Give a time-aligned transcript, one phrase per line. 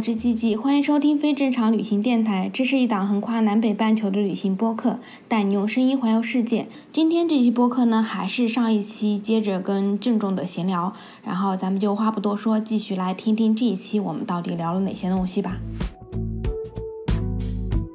[0.00, 2.50] 我是季季，欢迎收听非正常旅行电台。
[2.50, 6.68] 这是一档横跨南北半球的旅行播客，带你用声音环游世界。
[6.90, 15.58] 今天这期播客呢，还是上一期接着跟郑重的闲聊，然后咱们就话不多说，继续来听听这一期我们到底聊了哪些东西吧。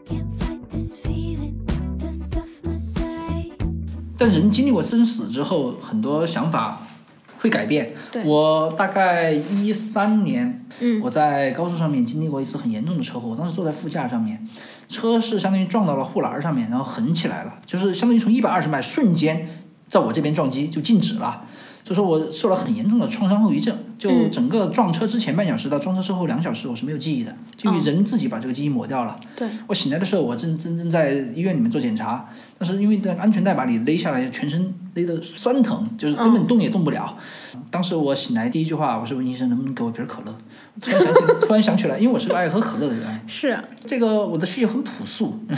[0.06, 1.56] Can't fight this feeling,
[1.98, 3.54] the stuff my side.
[4.16, 6.85] 但人经历过生死之后，很多想法
[7.46, 7.94] 会改变。
[8.24, 14.48] 我大概一三年，嗯我在高速上面经历过一次很严重的车祸，我当时坐在副驾上面，
[14.90, 19.48] 车是相当于撞到了护栏上面，然后横起来了，就是相当于从一百二十迈瞬间
[19.88, 21.46] 在我这边撞击就静止了。
[21.86, 29.16] 所以说我受了很严重的创伤后遗症，就嗯整个撞车之前半小时到撞车之后两小时我是没有记忆的，就因为哦人自己把这个记忆抹掉了。
[29.36, 32.28] 对，我醒来的时候，我正正正在医院里面做检查，
[32.58, 37.16] 但是因为那个安全带把你勒下来，全身勒得酸疼，就是根本动也动不了。
[37.70, 40.36] 当时我醒来第一句话，我是问医生能不能给我瓶可乐。
[40.82, 43.56] 突然想起，突然想起来，因为我是个爱喝可乐的人， 是，
[43.86, 45.40] 这个我的需求很朴素。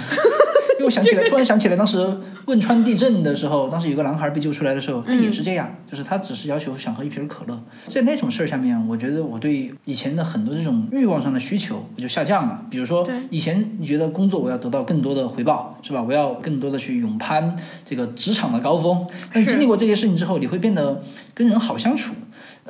[0.77, 2.07] 因为我想起来， 突然想起来，当时
[2.45, 7.59] 汶川地震的时候，当时有个男孩被救出来的时候，他也是这样，就是他只是要求想喝一瓶可乐。
[7.87, 12.61] 在那种事儿下面，我觉得我对以前的很多这种欲望上的需求我就下降了。
[12.69, 16.01] 比如说，以前你觉得工作我要得到更多的回报，是吧？
[16.01, 19.05] 我要更多的去勇攀这个职场的高峰。
[19.33, 21.01] 但是经历过这些事情之后，你会变得
[21.33, 22.13] 跟人好相处。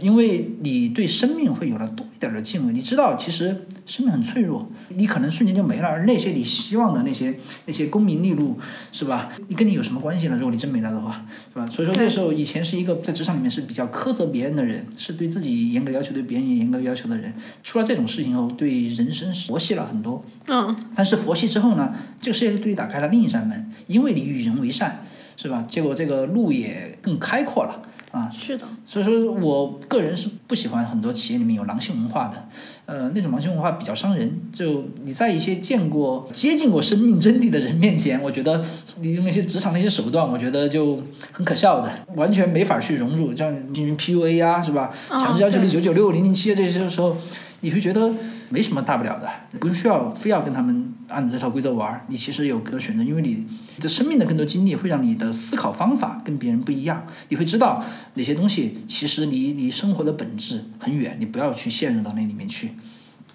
[0.01, 7.35] 因为你对生命会有了多一点的敬畏，你知道其实生命很脆弱，你可能瞬间就没了，而那些你希望的那些
[7.65, 8.59] 那些功名利禄，
[8.91, 9.29] 是吧？
[9.47, 10.35] 你跟你有什么关系呢？
[10.35, 11.65] 如果你真没了的话，是吧？
[11.65, 17.33] 所以说那时候以前是一个在职场里面是比较苛责别人的人，是对自己严格要求，对别人也严格要求的人。
[17.63, 20.23] 出了这种事情后，对人生是佛系了很多。
[20.47, 25.01] 嗯，但是佛系之后呢，这个世界对你打开了另一扇门，因为你与人为善，
[25.37, 25.63] 是吧？
[25.69, 27.81] 结果这个路也更开阔了
[28.11, 28.29] 啊。
[28.29, 32.49] 是的，所以说我个人是不喜欢很多企业里面有狼性文化的，
[32.85, 34.41] 呃，那种狼性文化比较伤人。
[34.51, 38.63] 就你在一些见过、接近过生命真谛的人面前，我觉得
[38.99, 44.91] 你用那些职场那些手段，我觉得就很可笑的，完全没法去融入，像进行 PUA 啊，是吧？
[45.09, 47.15] 哦强制要求你对九九六、零零七这些时候，
[47.61, 48.11] 你会觉得
[48.49, 52.05] 没什么大不了的，不需要非要跟他们按照这套规则玩。
[52.09, 53.45] 你其实有更多选择，因为你
[53.79, 57.05] 的生命的更多经历会让你的思考方法跟别人不一样。
[57.29, 57.83] 你会知道
[58.15, 62.71] 哪些东西其实离离生活的本质很远，你不要去陷入到那里面去。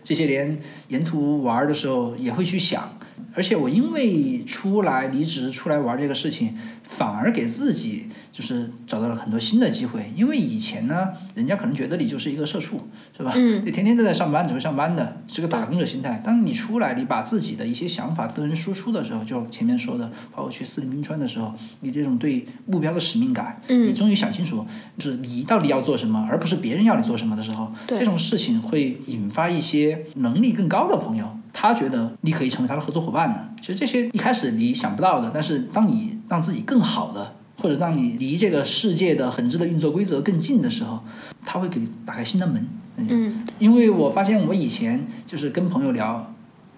[0.05, 2.99] 这些年沿途玩的时候也会去想，
[3.35, 10.13] 而且我因为出来离职出来玩这个事情，反而给自己就是找到了很多新的机会。
[10.15, 13.33] 因为以前呢，人家可能觉得你就是一个社畜，是吧？
[13.35, 16.21] 嗯你天天都在上班，只会上班的，是个打工者心态。
[16.25, 24.65] 当你出来，你把自己的一些想法跟人输出的时候，就前面说的，包括去四零冰川的时候，你这种对目标的使命感，嗯你终于想清楚，
[24.99, 33.49] 就是你到底要做什么，而不是别人要你做什么的时候，对这种事情会引发一些能力更高的朋友，他觉得你可以成为他的合作伙伴呢。
[33.61, 41.01] 其实这些一开始你想不到的，但是当你让自己更好的，或者让你离这个世界的本质的运作规则更近的时候，
[41.45, 42.67] 他会给你打开新的门。
[42.97, 46.35] 嗯，因为我发现我以前就是跟朋友聊，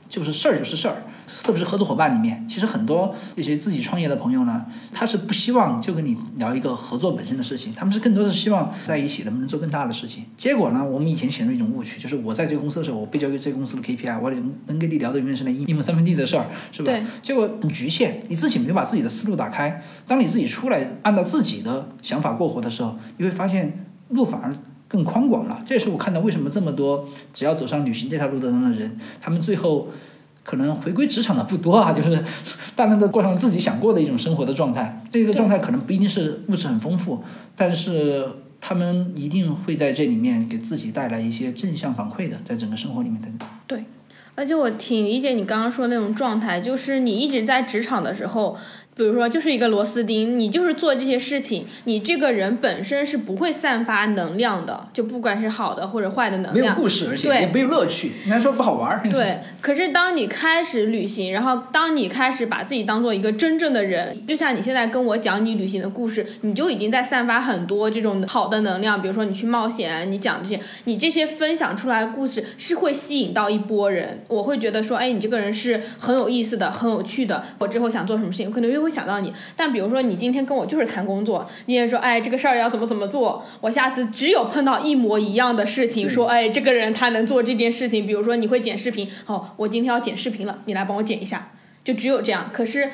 [0.08, 1.02] 就是事儿就是事儿，
[1.42, 10.24] 特别是合作伙伴里面，其实很多这些自己创业的朋友呢，他是不希望就跟你聊一个合作本身的事情，他们是更多的是希望在一起能不能做更大的事情。
[10.36, 16.92] 结果呢，我们以前陷入一种误区，就是我在这个公司的时候，我被交给这个公司的 KPI，我能能跟你聊的永远是那一一亩三分地的事儿，是吧？
[16.92, 17.02] 对。
[17.22, 19.82] 结果很局限，你自己没有把自己的思路打开。
[20.06, 24.54] 当你自己出来按照自己的想法过活的时候，你会发现路反而
[24.86, 25.62] 更宽广了。
[25.66, 29.88] 这也是我看到为什么这么多只要走上旅行这条路的人，他们最后
[30.44, 32.22] 可能回归职场的不多啊， 就是
[32.76, 35.02] 大量的过上自己想过的一种生活的状态。
[35.10, 37.24] 这个状态可能不一定是物质很丰富，
[37.56, 38.24] 但是
[38.60, 43.28] 他们一定会在这里面给自己带来一些正向反馈的，在整个生活里面的。
[43.66, 43.84] 对。
[44.36, 48.56] 而且我挺理解你刚刚说的那种状态，就是你一直在职场的时候，
[48.96, 56.74] 比如说，就是一个螺丝钉，你就是做这些事情，你这个人本身是不会散发能量的，就不管是好的或者坏的能量没有。
[56.74, 59.02] 故事，而且对也没有乐趣，应该说不好玩儿。
[59.10, 69.02] 对，可是当你开始旅行，然后当你开始把自己当做一个真正的人，就像你现在跟我讲你旅行的故事，你就已经在散发很多这种好的能量。
[69.02, 74.22] 比如说你去冒险，你讲这些，你这些分享出来的故事是会吸引到一波人。
[74.28, 77.44] 我会觉得说，哎，你这个人是很有意思的，很有趣的。
[77.58, 79.32] 我之后想做什么事情，可能又会想到你。
[79.56, 91.52] 但比如说你今天跟我就是谈工作，你也说，哎，这个事儿要怎么怎么做，我下次只有碰到一模一样的事情，说，哎，这个人他能做这件事情，比如说你会剪视频，好，我今天要剪视频了，你来帮我剪一下，
[91.84, 92.50] 就只有这样。
[92.52, 92.88] 可是，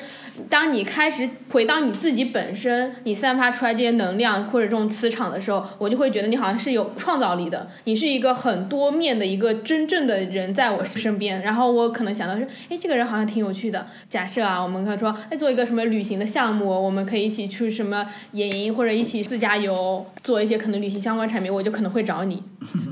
[0.49, 11.41] 当你开始回到你自己本身，你散发出来这些能量或者这种磁场的时候，我就会觉得你好像是有创造力的，你是一个很多面的一个真正的人在我身边。
[11.41, 13.87] 然后我可能想到是，哎，这个人好像挺有趣的。
[14.09, 22.41] 假设啊，我们可以说，哎，做一个什么旅行的项目，我们可以一起去什么野营，或者一起自驾游，做一些可能旅行相关产品，我就可能会找你，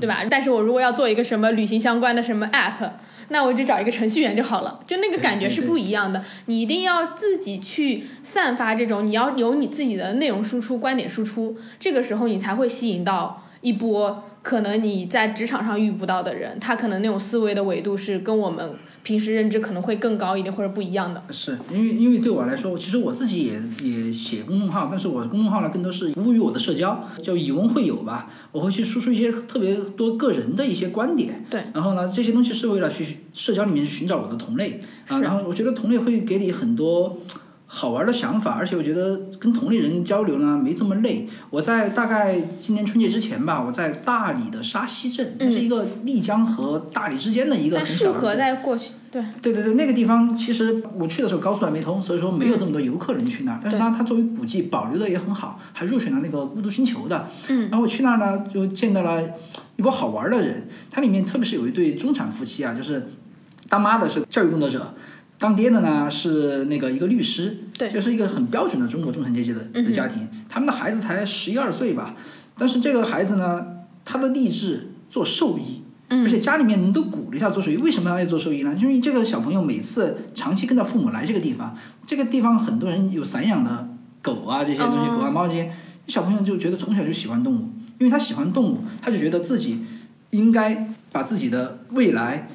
[0.00, 0.24] 对吧？
[0.30, 2.90] 但是我如果要做一个什么旅行相关的什么 app。
[3.30, 6.22] 那我就找一个程序员就好了，就那个感觉是不一样的。
[6.46, 21.22] 你一定要自己去散发这种，你要有你自己的内容输出、观点输出，这个时候你才会吸引到一波可能你在职场上遇不到的人，他可能那种思维的维度是跟我们平时认知可能会更高一点或者不一样的。
[21.30, 28.30] 是因为因为对我来说，其实我自己也也写公众号，但是我公众号呢更多是服务于我的社交，就以文会友吧。
[28.52, 35.20] 我会去输出一些特别多个人的一些观点，对，然后呢，这些东西是为了去社交里面去寻找我的同类啊。
[35.20, 37.18] 然后我觉得同类会给你很多
[37.72, 41.28] 好玩的想法，而且我觉得跟同类人交流呢没这么累。
[41.50, 53.60] 我在大概今年春节之前吧，我在大理的沙溪镇，这是一个丽江和大理之间的一个但很小的束河在过去，对，对对对，那个地方其实我去的时候高速还没通，所以说没有这么多游客人去那儿。
[53.62, 57.28] 但是呢，它作为古迹保留的也很好，还入选了那个孤独星球的。
[57.48, 59.22] 嗯，然后我去那儿呢，就见到了
[59.76, 60.66] 一波好玩的人。
[60.90, 63.10] 它里面特别是有一对中产夫妻啊，就是
[63.68, 64.92] 当妈的是教育工作者，
[65.40, 67.58] 当爹的呢是那个一个律师。
[67.76, 70.28] 对就是一个很标准的中国中产阶级的的家庭。
[70.48, 72.14] 他们的孩子才十一二岁吧，
[72.56, 73.66] 但是这个孩子呢，
[74.04, 75.82] 他的立志做兽医。
[76.12, 78.74] 而且家里面人都鼓励他做兽医，为什么要做兽医呢？
[78.76, 83.88] 因为这个小朋友每次长期跟着父母来这个地方，这个地方很多人有散养的
[84.20, 85.72] 狗啊这些东西，哦狗啊猫这些，
[86.08, 89.84] 小朋友就觉得从小就喜欢动物，因为他喜欢动物，他就觉得自己
[90.30, 92.48] 应该把自己的未来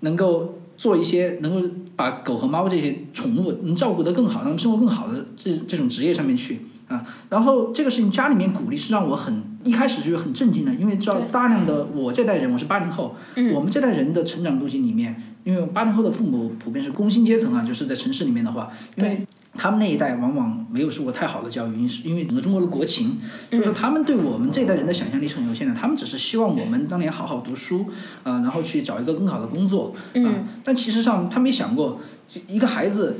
[0.00, 7.04] 能够做一些能够把狗和猫这些宠物能照顾得更好，让它们生活更好的这这种职业上面去啊。
[7.28, 19.26] 然后这个事情家里面鼓励是让我很一开始就是很震惊的，因为知道大量的我这代人，我是八零后，嗯我们这代人的成长路径里面，因为八零后的父母普遍是工薪阶层啊，就是在城市里面的话，因为
[19.58, 23.18] 他们那一代往往没有受过太好的教育，因是因为整个中国的国情，
[23.50, 25.74] 所以说他们对我们这一代人的想象力是很有限的。
[25.74, 27.86] 他们只是希望我们当年好好读书
[28.22, 32.00] 啊、然后去找一个更好的工作啊、嗯但其实上他没想过，
[32.46, 33.16] 一个孩子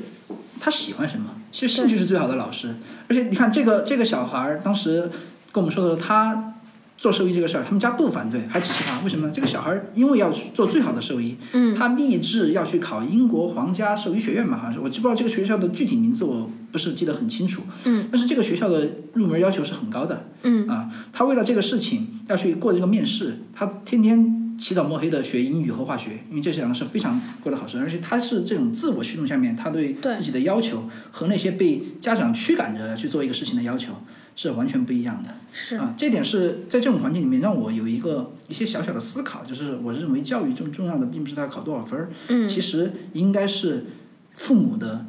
[0.61, 2.77] 他喜欢什么，其实兴趣是最好的老师。
[3.09, 5.11] 而且你看这个这个小孩儿当时
[5.51, 6.55] 跟我们说的，他
[6.99, 8.99] 做兽医这个事儿，他们家不反对，还支持他。
[9.03, 9.33] 为什么呢？
[9.33, 17.63] 这个小孩儿因为要去做最好的兽医，嗯，他立志要去考英国皇家兽医学院嘛，好像是，我知不知道这个学校的具体名字，我不是记得很清楚。
[17.85, 20.27] 嗯，但是这个学校的入门要求是很高的。
[20.43, 33.93] 嗯啊，他为了这个事情要去过这个面试，他天天起早摸黑的学英语和化学，因为这两个是非常过的好生，而且他是这种自我驱动下面，他对对自己的要求和那些被家长驱赶着去做一个事情的要求
[34.41, 35.35] 是完全不一样的。
[35.53, 43.87] 是，啊，这点是在这种环境里面让我有一个一些小小的思考，就是我认为教育最重要的并不是他考多少分儿，嗯其实应该是
[44.35, 45.05] 父母的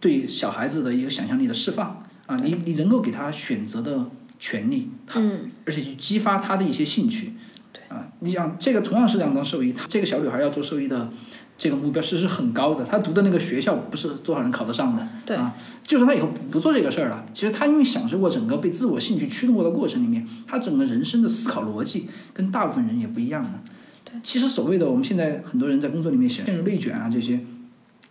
[0.00, 4.06] 对小孩子的一个想象力的释放啊，你你能够给他选择的
[4.38, 7.34] 权利，他、嗯而且去激发他的一些兴趣，
[7.74, 11.10] 对啊，你想这个同样是两张兽医，他这个小女孩要做兽医的。
[11.60, 23.50] 这个目标其实是很高的，他读的那个学校不是多少人考得上的，对啊，就算他以后不做这个事儿了，其实他因为享受过整个被自我兴趣驱动过的过程里面，他整个人生的思考逻辑跟大部分人也不一样的。
[24.06, 27.38] 对，其实所谓的我们现在很多人在工作里面陷入内卷啊这些，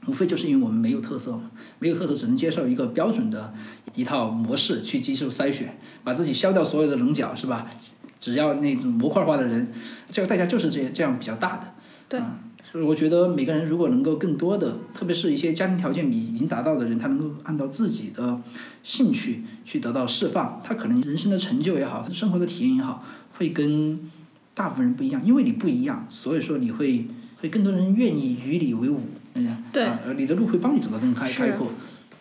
[0.06, 3.52] 无非就是因为我们没有特色嘛，没有特色只能接受一个标准的
[3.96, 7.66] 一套模式去接受筛选，把自己削掉所有的棱角是吧？
[8.20, 9.72] 只要那种模块化的人，
[10.12, 11.74] 这个代价就是这这样比较大的。
[12.08, 12.38] 对啊
[12.72, 18.40] 所以我觉得每个人如果能够更多的，特别是一些家庭条件比已经达到的人，他能够按照自己的
[18.84, 23.04] 兴趣去得到释放，他可能人生的成就也好，他生活的体验也好，
[23.38, 24.00] 会跟
[24.54, 25.20] 大部分人不一样。
[25.26, 27.08] 因为你不一样，所以说你会
[27.42, 29.02] 会更多人愿意与你为伍，
[29.34, 31.68] 对不对啊，你的路会帮你走得更开开阔。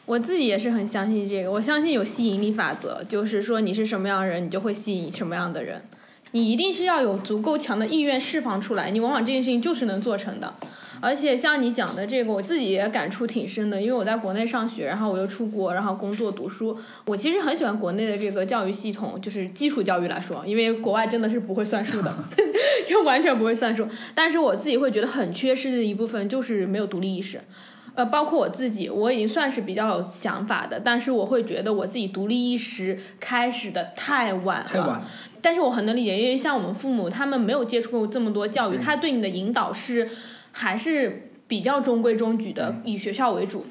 [0.07, 5.83] 我自己也是很相信这个，我相信有吸引力法则，就是说你是什么样的人，你就会吸引什么样的人。
[6.33, 10.55] 你一定是要有足够强的意愿释放出来，你往往这件事情就是能做成的。
[11.01, 16.77] 而且像你讲的这个，我自己也感触挺深的，因为我在国内上学，然后我又出国，然后工作读书。
[17.05, 22.13] 我其实很喜欢国内的这个教育系统，就是基础教育来说，因为国外真的是不会算数的，
[22.89, 23.87] 就完全不会算数。
[24.13, 27.41] 但是我自己会觉得很缺失的一部分就是没有独立意识。
[27.95, 34.67] 呃，包括我自己，我已经算是比较有想法的，但是我会觉得我自己独立意识开始的太晚了。
[34.69, 35.03] 太晚。
[35.41, 40.09] 但是我很能理解，因为像我们父母，他们没有接触过这么多教育，他对你的引导是
[40.53, 43.67] 还是比较中规中矩的，以学校为主。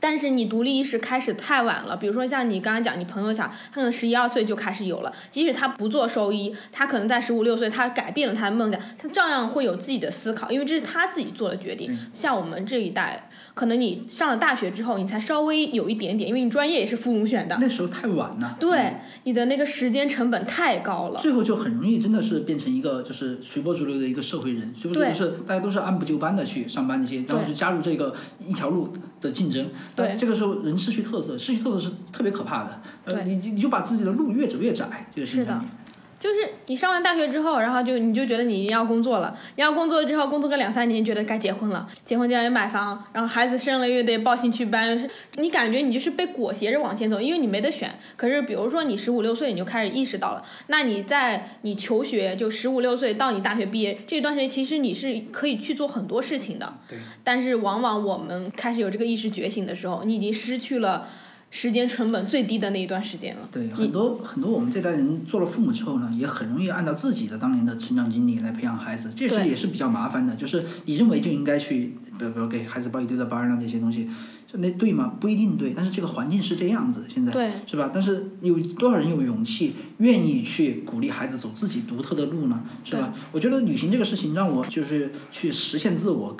[0.00, 11.96] 但是你独立意识开始太晚了，比如说像你刚刚讲，你朋友讲，他可能十一二岁就开始有了，即使他不做兽医，他可能在十五六岁，他改变了他的梦想，他照样会有自己的思考，因为这是他自己做的决定。
[12.14, 18.56] 像我们这一代，可能你上了大学之后，你才稍微有一点点，因为你专业也是父母选的，那时候太晚了。
[18.58, 21.20] 对，你的那个时间成本太高了。
[21.20, 28.14] 最后就很容易真的是变成一个就是随波逐流的一个社会人，随波逐流是大家都是按部就班的去上班这些，然后对就加入这个
[28.46, 28.88] 一条路
[29.20, 29.68] 的竞争。
[29.94, 32.82] 对这个时候人失去特色，失去特色是特别可怕的。
[33.04, 35.62] 呃，对你你就把自己的路越走越窄，这个是的。
[36.22, 47.92] 就是你上完大学之后，然后就你就觉得你一定要工作了，你要工作之后，工作个两三年，觉得该结婚了，结婚就要买房，然后孩子生了又得报兴趣班，你感觉你就是被裹挟着往前走，因为你没得选。
[48.14, 56.72] 可是比如说你十五六岁你就开始意识到了，那你在你求学就十五六岁到你大学毕业这段时间，其实你是可以去做很多事情的。
[56.88, 56.98] 对。
[57.24, 61.08] 但是往往我们开始有这个意识觉醒的时候，你已经失去了
[61.54, 63.46] 时间成本最低的那一段时间了。
[63.52, 70.34] 对，很多很多我们这代人做了父母之后呢，也很容易按照自己的当年的成长经历来培养孩子，这是对也是比较麻烦的。
[70.34, 74.08] 就是你认为就应该去，比如比如给孩子报一堆的班啊这些东西，
[74.54, 75.12] 那对吗？
[75.20, 77.90] 不一定对，但是这个环境是这样子，现在对是吧？
[77.92, 82.64] 但是有多少人有勇气愿意去鼓励孩子走自己独特的路呢？
[82.82, 83.12] 是吧？
[83.30, 86.34] 我觉得旅行这个事情让我就是去实现自我。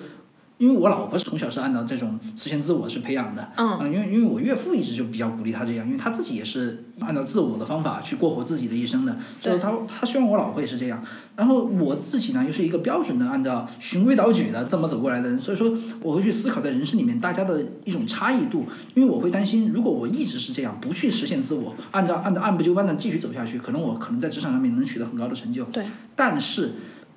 [0.58, 11.02] 因为我老婆从小是按照这种实现自我是培养的，嗯啊，因为因为我岳父一直就比较鼓励他这样，因为他自己也是按照自我的方法去过活自己的一生的，所以他他希望我老婆也是这样。
[11.34, 26.72] 然后我自己呢，又是一个标准的按照循规蹈矩的这么走过来的人，所以说我会去思考在人生里面大家的一种差异度，因为我会担心，如果我一直是这样，不去实现自我，按照按照按部就班的继续走下去，可能我可能在职场上面能取得很高的成就，对，但是。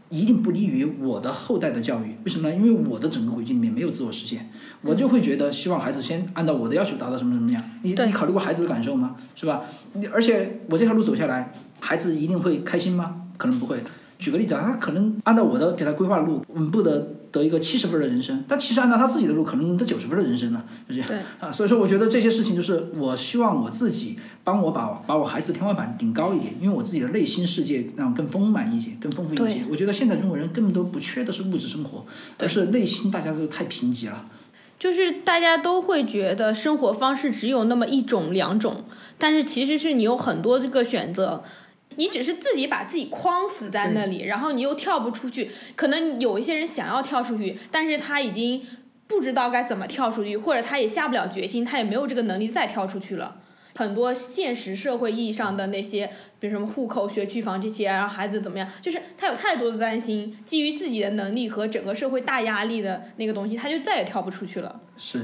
[0.10, 2.56] 一定不利于我的后代的教育，为什么呢？
[2.56, 4.50] 因为我的整个轨迹里面没有自我实现，
[4.82, 7.62] 我就会觉得希望孩子先按照我的要求达到什么什么样。
[7.82, 9.16] 你对你考虑过孩子的感受吗？
[9.36, 9.64] 是吧？
[9.94, 13.24] 你而且我这条路走下来，孩子一定会开心吗？
[13.38, 13.82] 可能不会。
[14.18, 21.08] 举个例子啊，他可能按照我的给他规划的路，稳步的得一个七十分的人生，但其实按照他自己的路，可能得九十分的人生呢，就这样。
[21.08, 29.64] 对啊，所以说我觉得这些事情就是我希望我自己帮我把把我孩子天花板顶高一点，因为我自己的内心世界让更丰满一些，更丰富一些对。
[29.70, 32.06] 我觉得现在中国人根本都不缺的是物质生活，
[32.40, 34.26] 而是内心大家都太贫瘠了。
[34.78, 38.84] 就是大家都会觉得生活方式只有那么一种两种，
[39.18, 41.44] 但是其实是你有很多这个选择，
[41.96, 45.52] 你只是自己把自己框死在那里，然后你又跳不出去。
[45.76, 48.66] 可能有一些人想要跳出去，但是他已经
[49.08, 53.38] 不知道该怎么跳出去，或者他也下不了决心，他也没有这个能力再跳出去了。
[53.78, 56.10] 很多现实社会意义上的那些，
[56.46, 64.80] 比如什么户口、学区房这些，然后孩子怎么样，就是他有太多的担心，基于自己的能力和整个社会大压力的那个东西，他就再也跳不出去了。
[64.98, 65.20] 是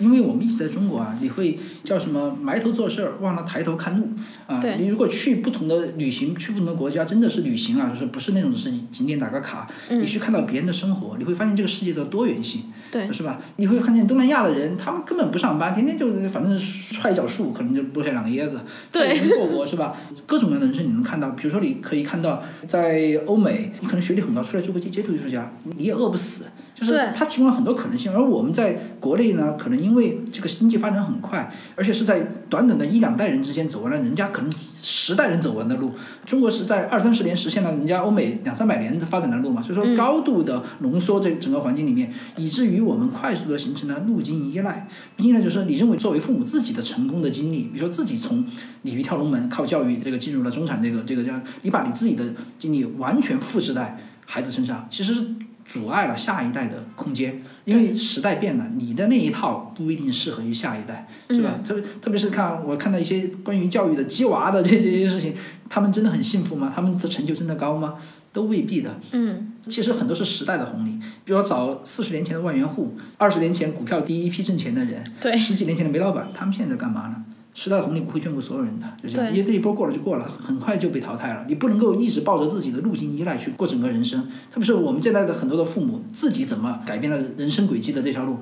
[0.00, 4.06] 因为我们一直在中国啊，你会叫什么埋头做事儿，忘了抬头看路
[4.46, 4.60] 啊。
[4.60, 12.64] 对你如果去不同的旅行，去不同的国家，真的是旅行啊，就是不是那种是景点打个卡，你去看到别人的生活，你会发现这个世界的多元性。
[12.92, 13.40] 对是吧？
[13.56, 16.56] 你会看见东南亚的人，他们根本不上班，天天就反正
[16.92, 18.60] 踹一脚树，可能就落下两个椰子，
[18.92, 19.96] 对过国是吧？
[20.26, 26.44] 各种各样的人生你能看到，比如说你可以看到，在欧美，你可能学历很高，出来做个街头艺术家，你也饿不死。
[26.74, 34.52] 就是对它提供了很多可能性，而我们在国内呢，可能因为这个经济发展很快，而且是在短短的一两代人之间走完了人家可能
[34.82, 35.92] 十代人走完的路，
[36.26, 44.88] 中国是在二三十年实现了人家欧美两三百年的发展的路嘛，所以说高度的浓缩这整个环境里面，以至于我们快速的形成了路径依赖。
[45.18, 48.44] 依赖就是你认为作为父母自己的成功的经历，比如说自己从
[48.82, 52.24] 鲤鱼跳龙门靠教育这个进入了中产这个这个这样，你把你自己的
[52.58, 55.24] 经历完全复制在孩子身上，其实是。
[55.66, 61.58] 阻碍了下一代的空间，因为时代变了，你的那一套不一定适合于下一代，是吧？
[61.64, 65.34] 特别特别是看我看到一些关于教育的鸡娃的这这些事情，
[65.68, 66.70] 他们真的很幸福吗？
[66.74, 67.94] 他们的成就真的高吗？
[68.32, 68.98] 都未必的。
[69.12, 70.90] 嗯，其实很多是时代的红利，
[71.24, 77.24] 比如说早四十年前的万元户，二十年前股票第一批挣钱的人，对十几年前的煤老板，他们现在在干嘛呢？
[77.54, 81.44] 时代的红利不会眷顾所有人的，就这样，因为这一波过了就过了，很快就被淘汰了。
[81.48, 84.20] 你不能够一直抱着自己的路径依赖去过整个人生，
[84.50, 88.38] 特别是我们现在的很多的父母自己怎么改变了人生轨迹的这条路，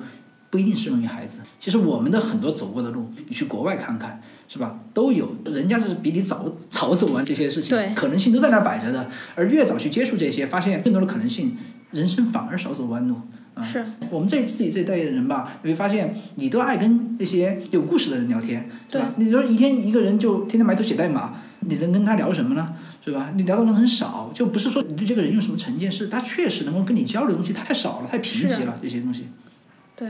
[0.49, 1.41] 不一定适用于孩子。
[1.59, 4.79] 其实我们的很多走过的路，你去国外看看，是吧？
[4.95, 9.07] 都有人家是比你早早走完这些事情，对可能性都在那儿摆着的。
[9.35, 11.55] 而越早去接触这些，发现更多的可能性，
[11.91, 13.17] 人生反而少走弯路。
[13.55, 19.13] 啊，是我们这自己这一代人吧，你会发现你都爱跟那些有故事的人聊天，对吧？
[19.17, 22.73] 你说一天一个人就天天埋头写代码，你能跟他聊什么呢？
[23.03, 23.31] 是吧？
[23.35, 29.27] 你聊的人很少，就不是说你对这个人有什么成见，是他确实能够跟你交流的东西太少了，太贫瘠了，这些东西。
[29.95, 30.07] 对。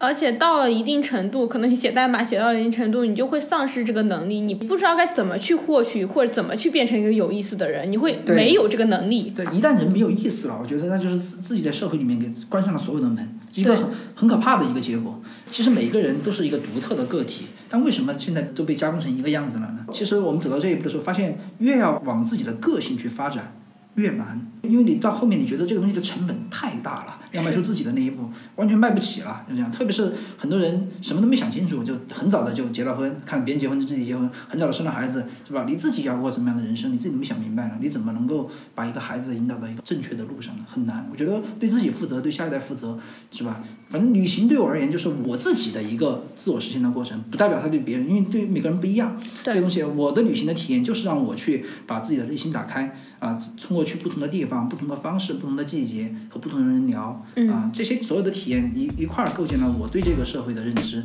[0.00, 9.30] 而且到了一定程度，可能你写代码写到一定程度，你就会丧失这个能力，你不知道该怎么去获取，或者怎么去变成一个有意思的人，你会没有这个能力。
[9.36, 15.20] 对，一旦人没有意思了，我觉得那就是自自己在社会里面给关上了所有的门，一个很很可怕的一个结果。
[15.50, 19.84] 其实每个人都是一个独特的个体，但为什么现在都被加工成一个样子了呢？
[19.92, 23.52] 其实我们走到这一步的时候，发现越要往自己的个性去发展。
[23.96, 29.70] 越难，因为你到后面你觉得这个东西的成本太大了，要迈出自己的那一步，完全迈不起了，就这样。
[29.70, 35.64] 特别是很多人什么都没想清楚，就很早的就结了婚，看别人结婚就自己结婚，很早的生了孩子，是吧？
[35.66, 37.74] 你自己要过什么样的人生，你自己都没想明白呢？
[37.80, 40.64] 你怎么能够把一个孩子引导到一个正确的路上呢？
[40.66, 41.06] 很难。
[41.10, 42.98] 我觉得对自己负责，对下一代负责，
[43.30, 43.60] 是吧？
[43.88, 49.20] 反正旅行对我而言就是我自己的一个自我实现的过程，不代表他对别人，因为对每个人不一样。
[49.42, 61.04] 这个东西，我的旅行的体验就是让我去把自己的内心打开啊，通过去不同的地方、不同的方式、不同的季节和不同的人聊啊，这些所有的体验一一块儿构建了我对这个社会的认知。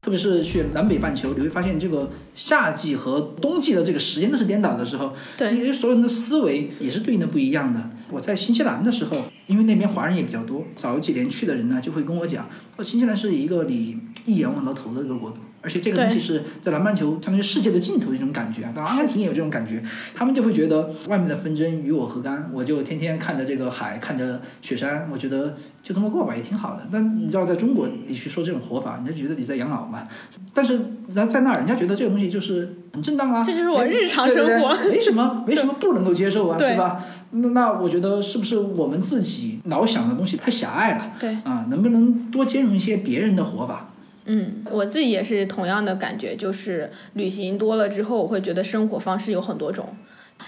[0.00, 7.90] 特别是去南北半球，你会发现这个夏季和冬季的这个时间都是颠倒的时候，对因为所有人的思维也是对应的不一样的。
[8.10, 18.72] 我在新西兰的时候，因为那边华人也比较多，早几年去的人呢就会跟我讲，说新西兰是一个你一眼望到头的一个国度，而且这个东西是在南半球相当于世界的尽头的一种感觉啊。
[18.74, 19.82] 当然阿根廷也有这种感觉，
[20.14, 22.50] 他们就会觉得外面的纷争与我何干？
[22.52, 26.86] 我就天天看着这个海，看着雪山，我觉得就这么过吧，也挺好的。
[26.92, 30.06] 但你知道，在中国你去说这种活法，人家觉得你在养老嘛。
[30.54, 30.80] 但是
[31.12, 37.04] 然在那儿，人家觉得这个东西就是很正当啊，这就是我日常对对对生活没什么没什么不能够接受啊，对是吧？
[37.30, 41.12] 那那我觉得是不是我们自己老想的东西太狭隘了？
[41.20, 43.87] 对啊，能不能多兼容一些别人的活法？
[44.30, 49.96] 嗯，我自己也是同样的感觉，就是旅行多了之后，我会觉得生活方式有很多种。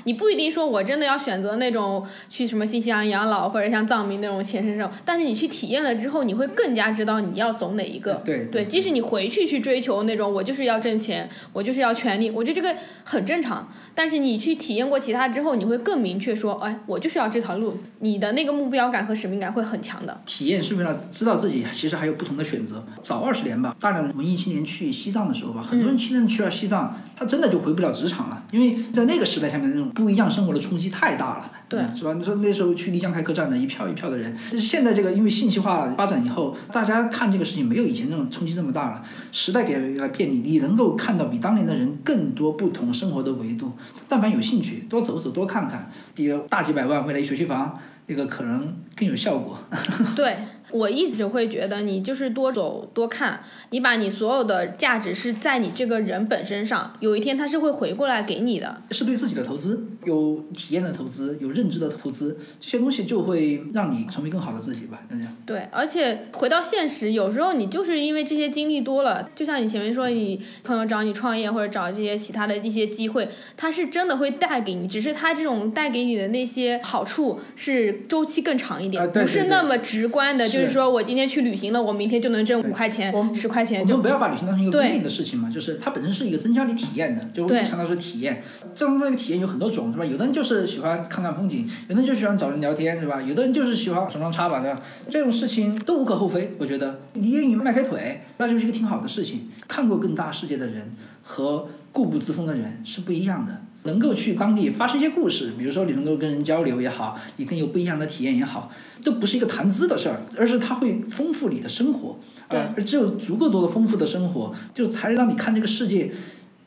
[0.05, 8.14] 你不一定说我真的要选择那种去什么新西兰养老，或者像藏民那种前生生活，但是你去体验了之后，你会更加知道你要走哪一个。
[8.24, 12.74] 对对，即使你回去去追求那种我就是要挣钱，我就是要权利，我觉得这个
[13.05, 13.68] 很正常。
[13.94, 20.20] 但是你去体验过其他之后，你会更明确说，哎，我就是要这条路，你的那个目标感和使命感会很强的。
[20.24, 22.85] 体验是为了知道自己其实还有不同的选择。
[23.03, 32.12] 早二十年吧，大量文艺青年去西藏的时候吧，很多人现在去了西藏，他真的就回不了职场了，因为在那个时代下面那种不一样生活的冲击太大了，对嗯是吧？
[32.14, 43.72] 你说那时候去丽江开客栈的一票一票的人，就是现在这个因为信息化发展以后，大家看这个事情没有以前那种冲击这么大了，时代给了便利，你能够看到比当年的人更多不同生活的维度。
[44.08, 49.58] 但凡有兴趣，多走走，多看看，比大几百万为了一学区房，那个可能更有效果。
[50.14, 50.36] 对
[50.72, 58.83] 我一直会觉得，你就是多走多看，你把你所有的价值是在你这个人本身上，有一天他是会回过来给你的。
[58.90, 65.37] 是对自己的投资，有体验的投资，有认知的投资，这些东西就会让你成为更好的自己吧，是这样。
[65.46, 88.42] 对，而且回到现实，有时候你就是因为这些经历多了，就像你前面说，你朋友找你创业或者找这些其他的一些机会，他是真的会带给你，只是他这种带给你的那些好处是周期更长一点，啊对对不是那么直观的，就是说我今天去旅行了，我明天就能挣五块钱、十块钱就我们不要把旅行当成一个对功利的事情嘛，就是它本身是一个增加你体验的，就我一直强调是体验。
[88.74, 90.04] 这种那个体验有很多种，是吧？
[90.04, 93.20] 有的人就是喜欢看看风景，有的人就喜欢找人聊天，是吧？
[93.20, 94.76] 有的人就是喜欢手上插把的，
[95.08, 96.52] 这种事情都无可厚非。
[96.58, 99.48] 我觉得你愿意迈开腿，那就是一个挺好的事情。
[99.66, 100.92] 看过更大世界的人
[101.22, 103.62] 和固步自封的人是不一样的。
[103.85, 108.70] 能够去当地发生一些故事，比如说你能够跟人交流也好，你更有不一样的体验也好，
[109.03, 112.18] 都不是一个谈资的事儿，而是它会丰富你的生活。
[112.50, 116.12] 对啊，而只有足够多的丰富的生活，就才让你看这个世界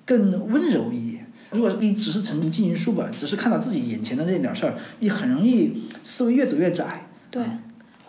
[0.05, 1.31] 更温柔一点。
[1.51, 5.71] 如果你只是沉浸进书本，只是看到自己眼前的那点事儿，你很容易
[6.03, 7.07] 思维越走越窄。
[7.29, 7.43] 对，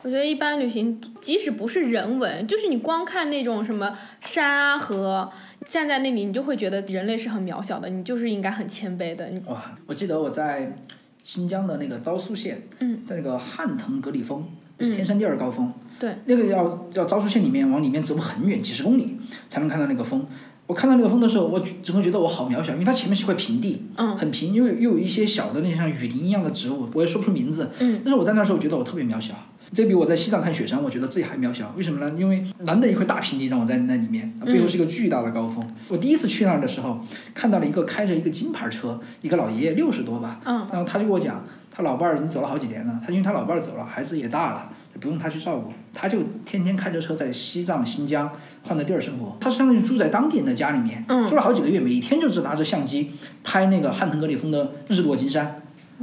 [0.04, 3.90] 我觉得一般旅行，即使不是人文，就是你光看那种什么
[4.20, 5.32] 山啊河，
[5.66, 9.26] 站在那里，你就会觉得人类是很渺小的，你就是应该很谦卑的。
[9.30, 10.76] 你哇，我记得我在
[11.22, 14.46] 新疆的那个昭苏县，嗯，在那个汉腾格里峰，
[14.78, 19.16] 是天山第二高峰，对，那个要要昭苏县里面往里面走很远，几十公里
[19.48, 20.26] 才能看到那个峰。
[20.66, 29.34] 我看到那个峰的时候，我整个觉得我好渺小，因为它前面是块平地，嗯很平，又有又有一些小的那像雨林一样的植物，我也说不出名字，嗯，但是我在那时候，我觉得我特别渺小。
[29.72, 31.72] 这比我在西藏看雪山，我觉得自己还渺小。
[31.76, 32.14] 为什么呢？
[32.18, 35.66] 因为难得一块大平地让我在那里面，背后是一个巨大的高峰。
[35.88, 37.00] 我第一次去那儿的时候，
[37.32, 44.68] 看到了一个开着一个金牌车，一个老爷爷，六十多吧，嗯，然后他就跟我讲，他老伴儿已经走了好几年了，他因为他老伴儿走了，孩子也大了，
[45.00, 48.30] 不用他去照顾，他就天天开着车在西藏、新疆
[48.62, 49.36] 换个地儿生活。
[49.40, 53.10] 他相当于住在当地人的家里面，嗯住了好几个月，每天就是拿着相机
[53.42, 55.60] 拍那个汉腾格里峰的日落金山。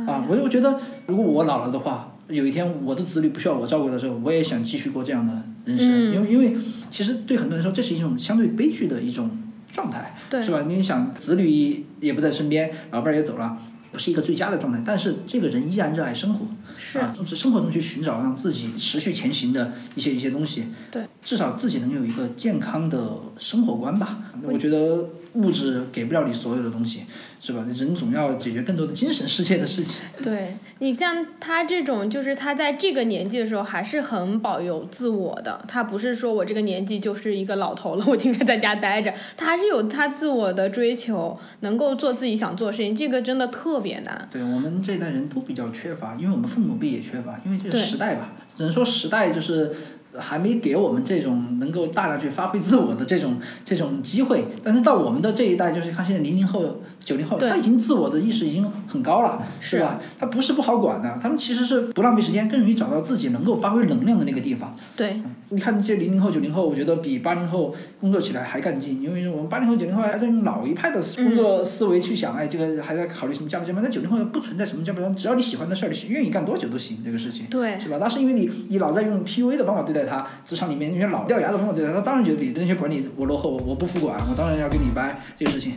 [0.08, 6.56] 啊，我就觉得，如果我老了的话，有一天我的子女不需要我照顾的时候，我也想继续过这样的人生，嗯因为因为
[6.90, 9.30] 其实对很多人说，这是一种相对悲剧的一种
[9.72, 10.64] 状态，对是吧？
[10.68, 13.58] 你想，子女也不在身边，老伴儿也走了。
[13.92, 24.20] 不是一个最佳的状态，但是这个人依然热爱生活，是啊，从生活中去寻找让自己持续前行的一些一些东西，对，至少自己能有一个健康的生活观吧。
[24.44, 27.02] 我觉得物质给不了你所有的东西，
[27.40, 27.66] 是吧？
[27.74, 30.02] 人总要解决更多的精神世界的事情。
[30.22, 44.28] 对你像他这种，就是他在这个年纪的时候还是很保有自我的，他不是说我这个年纪就是一个老头了，我就应该在家待着，他还是有他自我的追求，能够做自己想做的事情，这个真的特别难。
[44.32, 49.72] 对我们这一代人都比较缺乏，因为我们父母辈也缺乏，因为这个时代吧，只能说时代就是
[50.18, 54.46] 还没给我们这种能够大量去发挥自我的这种这种机会。
[54.64, 60.00] 但是到我们的这一代，就是看现在零零后、九零后，他已经自我的意识已经很高了，是是吧？
[60.20, 64.72] 他不是不好管的，他们其实是不浪费时间，更容易找到自己能够发挥能量的那个地方。
[64.96, 73.82] 对，你看这零零后、九零后，我觉得比八零后工作起来还干劲，因为我们八零后、九零后还在用老一派的工作思维去想，哎，这个还在考虑什么加不加班。
[73.84, 77.48] 那九零后不存在什么加不加班，只要你喜欢的事儿，你愿意干多久都行，这个事情。
[77.50, 77.98] 对是吧？
[78.00, 85.74] 那是因为你你老在用 PUA 的方法对待他，职场里面那些老掉牙的方法对待他，他当然觉得你的那些管理我落后，我不服管，我当然要跟你掰这个事情。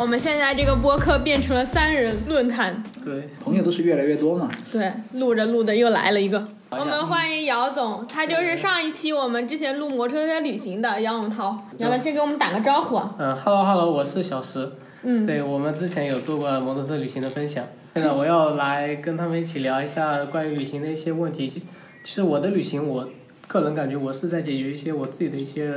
[0.00, 4.50] 我们现在这个播客变成了三人论坛，对，朋友都是越来越多嘛。
[4.72, 6.42] 对，录着录着又来了一个。
[6.70, 13.14] 我们欢迎姚总，他就是上一期我们之前录摩托车旅行的杨永涛，要不要先给我们打个招呼啊？
[13.18, 14.72] 嗯哈喽哈喽，我是小石。
[15.02, 21.46] 嗯，对我们之前有做过摩托车旅行的分享，现在我要来跟他们一起聊一下关于旅行的一些问题。
[21.46, 21.60] 其
[22.02, 23.06] 其实我的旅行，我
[23.46, 25.70] 个人感觉我是在解决一些我自己的一些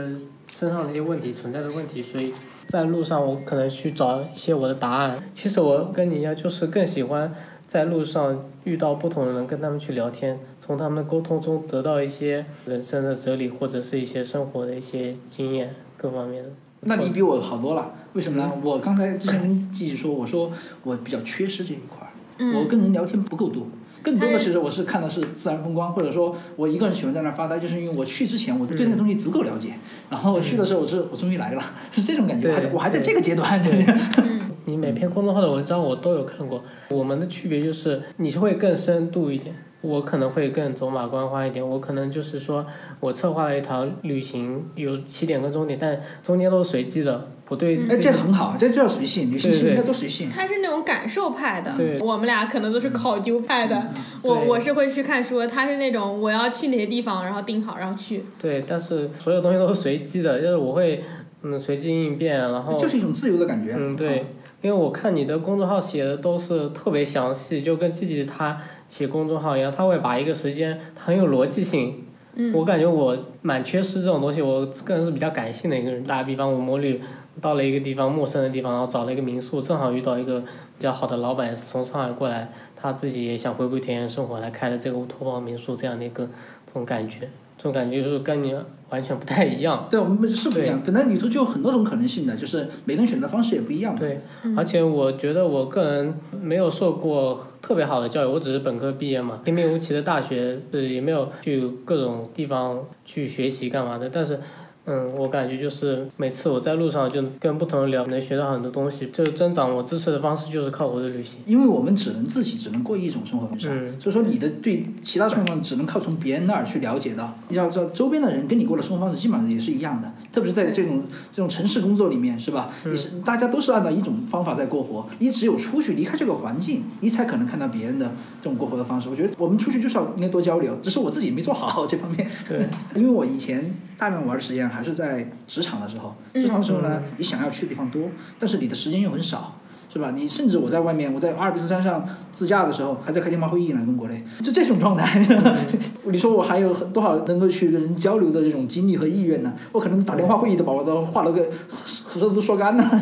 [0.50, 2.34] 身上的一些问题存在的问题，所以
[2.67, 5.21] 在路上我可能去找一些我的答案。
[5.34, 7.34] 其实我跟你一样，就是更喜欢
[7.67, 16.49] 在路上遇到不同的人，跟他们去聊天，从他们的沟通中得到一些人生的哲理或者是一些生活的一些经验各方面的。
[16.82, 18.52] 那你比我好多了，为什么呢？
[18.62, 20.52] 我刚才之前跟季季说，我说
[20.84, 23.65] 我比较缺失这一块儿，我跟人聊天不够多。
[24.04, 29.74] 更多的其实我是看的是自然风光，或者说我一个人喜欢在那儿发呆，就是因为我去之前我对那个东西足够了解，
[30.10, 32.50] 然后我去的时候我是我终于来了，是这种感觉。
[32.50, 33.86] 我还在对我还在这个阶段，对。
[34.66, 42.65] 你每篇公众号的文章我都有看过，我们的区别就是你会更深度一点，我可能会更走马观花一点，我可能就是说
[43.02, 50.30] 我策划了一条旅行，有起点跟终点，但中间都是随机的，不对哎，这很好，这叫随性，旅行应该都随性。
[50.30, 53.89] 他是那种感受派的，我们俩可能都是考究派的。
[54.22, 58.24] 我我是会去看书，他是那种我要去哪些地方，然后定好，然后去。
[58.41, 61.04] 对，但是所有东西都是随机的，就是我会
[61.41, 63.76] 嗯随机应变，然后就是一种自由的感觉。
[63.78, 64.28] 嗯对，
[64.63, 72.06] 因为我看你的公众号写的都是特别详细，就跟自己他写公众号一样，他会把一个时间他很有逻辑性。
[72.36, 76.04] 嗯我感觉我蛮缺失这种东西，我个人是比较感性的一个人。
[76.06, 76.99] 打个比方，我摩旅
[77.41, 80.47] 到了一个地方，陌生的地方，然后找了一个民宿，正好遇到一个比
[80.80, 86.26] 较好的老板，也是从上海过来，他自己也想回归田园生活，来开的这个乌托邦民宿这样的一个
[86.65, 87.30] 这种感觉，
[87.63, 88.54] 这种感觉就是跟你
[88.89, 89.88] 完全不太一样。
[89.89, 90.82] 对，我们是不一样。
[90.86, 93.99] 本来旅途就有很多种可能性的，就是每个人选择方式也不一样嘛。
[94.02, 94.19] 对，
[94.58, 104.10] 而且我觉得我个人没有受过特别好的教育，我只是本科毕业嘛，平平无奇的大学，是也没有去各种地方去学习干嘛的。
[104.10, 104.41] 但是
[104.86, 109.08] 嗯，我感觉就是每次我在路上就跟不同人聊，能学到很多东西。
[109.13, 111.39] 就是增长我知识的方式就是靠我的旅行。
[111.46, 117.34] 因为我们只能自己只能过一种生活方式，嗯所以说你的对其他生活方式只能靠从别人那儿去了解到。
[117.48, 122.69] 你要知道，周边的人跟你过的生活方式基本上也是一样的，特别是在这种这种城市工作里面，是吧？
[122.84, 129.08] 你是大家都是按照一种方法在过活，你只有出去离开这个环境，你才可能看到别人的这种过活的方式。
[129.08, 132.30] 我觉得我们出去就是要应该多交流，只是我自己没做好 这方面。
[132.48, 138.10] 对， 因为我以前大量玩的时间还是在职场的时候，职场的时候呢，你想要去的地方多，
[138.40, 139.60] 但是你的时间又很少。
[139.94, 140.10] 是吧？
[140.10, 145.24] 你甚至我在外面，我在阿尔卑斯山上自驾的时候，还在开电话会议呢，跟国内，就这种状态。
[146.06, 149.54] 你说我还有很多少能够去跟人交流的这种精力和意愿呢？
[149.72, 151.48] 我可能打电话会议都把我的话都给
[151.86, 153.02] 舌头都说干了。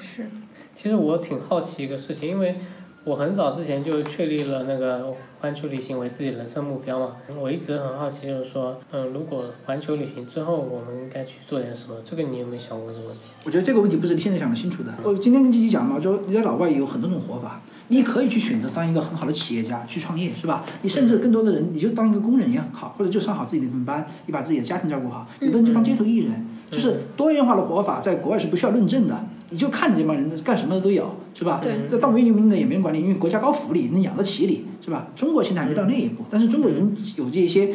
[0.00, 0.26] 是，
[0.74, 2.58] 其实我挺好奇一个事情，因为
[3.04, 7.16] 我很早之前就确立了那个环球旅行为自己人生目标嘛。
[7.40, 11.96] 我一直很好奇，就是说，嗯，如果环球旅行之后，我们该去做点什么？
[12.04, 13.24] 这个你有没有想过这个问题？
[13.44, 14.94] 我觉得这个问题不是你现在想得清楚的。
[15.02, 20.64] 我今天跟吉吉讲嘛，就你在老外有很多种活法，你可以去选择当一个很好的企业家去创业，是吧？
[20.82, 25.26] 你甚至更多的人，你就当一个工人也很好，或者就上好自己的一份班，你把自己的家庭照顾好。
[25.40, 31.60] 有的人就当街头艺人，就是多元化的活法，在国外是不需要论证的，你就看着这帮人干什么的都有，是吧？
[31.62, 35.08] 对这当文艺游民的也没人管你，因为国家高福利，能养得起你，是吧？
[35.16, 37.74] 中国现在还没到那一步，但是中国人有这些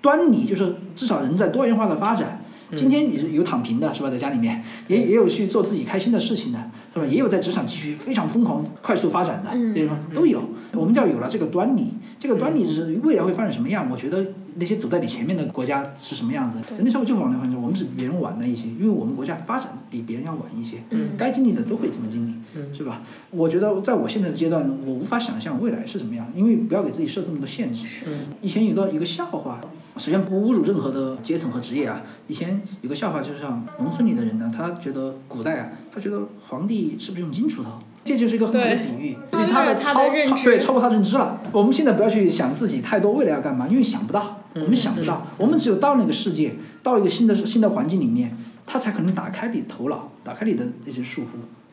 [0.00, 2.42] 端倪，就是至少人在多元化的发展。
[2.74, 4.10] 今天你是有躺平的，是吧？
[4.10, 6.58] 在家里面也也有去做自己开心的事情的，
[6.92, 7.06] 是吧？
[7.06, 10.00] 也有在职场继续非常疯狂、快速发展的，嗯对吗？
[10.12, 10.42] 都有。
[10.72, 13.88] 我们叫有了这个端倪，这个端倪是未来会发展什么样？
[13.88, 14.26] 我觉得
[14.58, 23.02] 那些走在你前面的国家是什么样子，人类社会就往那方向，我们是比别人晚了一些，因为我们国家发展比别人要晚一些，嗯该经历的都会这么经历，嗯是吧？
[23.30, 28.04] 我觉得在我现在的阶段，我无法想象未来是怎么样，因为不要给自己设这么多限制。
[28.06, 29.60] 嗯以前有个一个笑话，
[29.96, 32.02] 首先不侮辱任何的阶层和职业啊。
[32.26, 37.72] 以前有个笑话，就是像农村里的人呢，他觉得古代啊，他觉得皇帝是不是用金锄头？
[38.06, 41.40] 这就是一个很好的比喻，超越他的超的认知超对超过他的认知了。
[41.50, 51.26] 我们现在不要去想自己太多未来要干嘛，因为想不到，嗯我们想不到，我们只有到那个世界，到一个新的新的环境里面，他才可能打开你的头脑，打开你的那些束缚。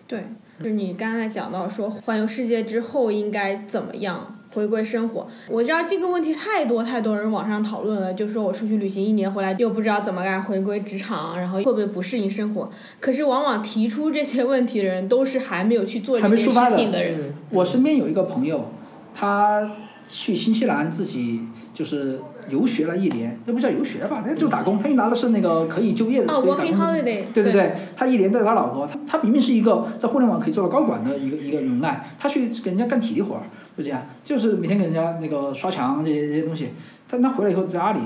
[0.07, 0.25] 对，
[0.59, 12.69] 就是你刚才讲到说环游世界之后应该怎么样回归生活，我知道这个问题太多太多人网上讨论了，就说我出去旅行一年回来又不知道怎么该回归职场，然后会不会不适应生活？
[12.99, 17.19] 可是往往提出这些问题的人都是还没有去做这件还没出发的事情的人。
[17.19, 18.71] 嗯我身边有一个朋友，
[19.13, 19.71] 他
[20.07, 21.41] 去新西兰自己
[21.73, 24.79] 就是游学了一年，那不叫游学吧，那就打工。
[24.79, 33.43] 他又拿的是那个可以就业的哦可以打工，working 的对对对，他一年带着他老婆，他他明明是一个在互联网可以做到高管的一个一个人才，他去给人家干体力活儿，
[33.77, 36.69] 就这样，就是每天给人家那个刷墙这些这些东西。
[37.09, 37.99] 但他回来以后在阿里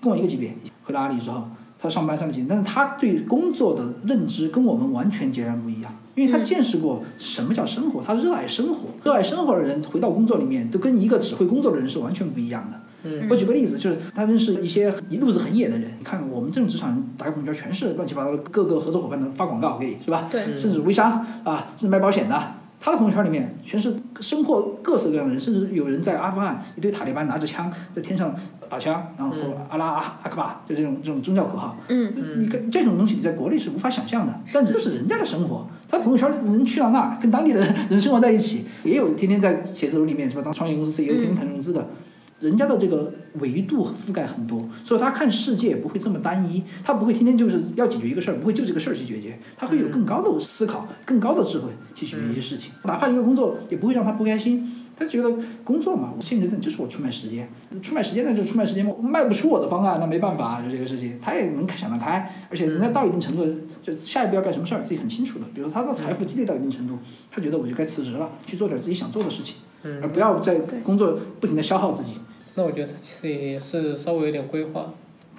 [0.00, 1.44] 跟我一个级别，回到阿里之后，
[1.78, 12.80] 他上班上得紧，但是他对工作的认知跟我们完全截然不一样，因为他嗯见识过什么叫生活，他热爱生活，热爱生活的人回到工作里面，都跟一个只会工作的人是完全不一样的。
[13.06, 15.90] 嗯我举个例子，就是他认识一些一路子很野的人。
[15.98, 20.26] 你看我们这种职场人打开朋友圈，全是乱七八糟的各个合作伙伴的发广告给你，是吧？
[20.30, 28.34] 对嗯甚至微商啊，甚至卖保险的，他的朋友圈里面全是生活各式各样的人，甚至有人在阿富汗一堆塔利班拿着枪在天上
[28.68, 31.76] 打枪，然后说阿拉阿阿克巴，就这种这种宗教口号。
[31.88, 35.66] 嗯，你跟这种东西你在国内是无法想象的，但这就是人家的生活。
[35.88, 40.42] 他朋友圈人去到那儿，跟当地的人生活在一起，也有天天在写字楼里面是吧？
[40.42, 41.88] 当创业公司 CEO，天天谈融资的。
[42.44, 52.72] 人家的这个维度覆盖很多，所以他看世界不会这么单一，他不会天天就是要解决一个事儿，不会就这个事儿去解决，他会有更高的思考、更高的智慧去解决一些事情。
[52.82, 57.48] 哪怕一个工作也不会让他不开心，他觉得工作嘛，我现阶段就是我出卖时间，
[57.80, 63.46] 出卖时间那就出卖时间嘛，卖不出我的方案，那没办法，就这个事情，他也能想得开，而且人家到一定程度，
[63.82, 66.98] 就下一步要干什么事儿自己很清楚的，比如他的财富积累到一定程度，
[67.30, 69.56] 他觉得我就该辞职了，去做点自己想做的事情，
[70.02, 72.12] 而不要在工作不停的消耗自己。
[72.56, 74.92] 那我觉得他其实也是稍微有点规划。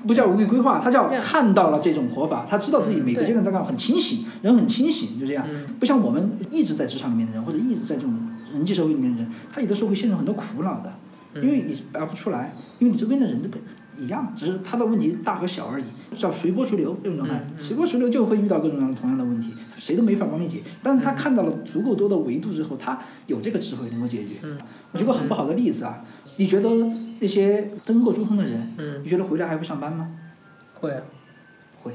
[0.06, 5.44] 不叫无意规划，他叫看到了这种活法，他知道自己每个阶段在干嘛，很清醒，人很清醒，就这样。
[5.50, 8.14] 嗯不像我们一直在职场里面的人，或者一直在这种
[8.54, 10.94] 人际社会里面的人，他有的时候会陷入很多苦恼的，
[11.42, 13.60] 因为你拔不出来，因为你周边的人都跟
[13.98, 17.48] 一样，只是他的问题大和小而已，叫随波逐流这种状态。
[17.58, 20.62] 随波逐流就会遇到各种各样的同样的问题，谁都没法帮你解。
[20.84, 24.36] 但是他看到了足够多的维度之后，他有这个智慧能够解决。
[24.92, 26.04] 我举个很不好的例子啊，
[26.36, 26.70] 你觉得
[27.20, 30.12] 那些登过珠峰的人，嗯，你觉得回来还会上班吗？
[30.74, 31.02] 会啊。
[31.82, 31.94] 会。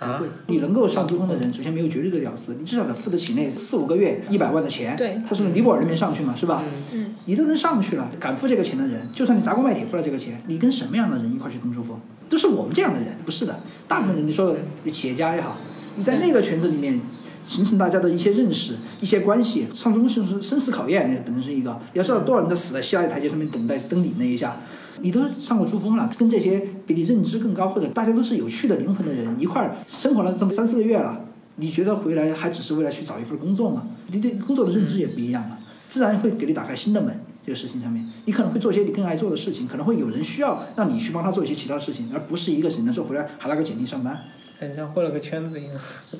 [0.00, 4.96] 啊会，你能够上珠峰的人，首先没有绝对的屌丝，你至少得付得起那四五个月一百万的钱。
[4.96, 6.64] 对他是从尼泊尔那边上去嘛，是吧？
[6.92, 11.98] 嗯，你都能上去了，敢付这个钱的人，就算你砸锅卖铁付了这个钱，你跟什么样的人一块去登珠峰？
[12.28, 13.60] 都是我们这样的人，不是的。
[13.86, 15.56] 大部分人，你说的企业家也好，
[15.96, 17.00] 你在那个圈子里面
[17.42, 21.78] 形成大家的一些认识、一些关系，上珠峰是生死考验，那本身是一个。
[21.92, 24.56] 你要知道多少人在死在希腊的台阶上面等待登顶那一下，
[25.00, 31.20] 你都上过珠峰了，跟这些比你认知更高或者大家都是有趣的灵魂的人一块儿生活了这么三四个月了，
[31.56, 33.88] 你觉得回来还只是为了去找一份工作吗？
[34.10, 37.20] 你对工作的认知也不一样了，自然会给你打开新的门。
[37.46, 44.18] 这个事情上面，你可能会做一些你更爱做的事情，可能会有人需要让你去帮他做一些其他事情，而不是一个只能说回来还拿个简历上班。
[44.60, 45.74] 感觉像混了个圈子一样。